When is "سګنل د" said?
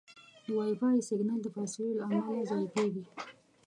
1.09-1.47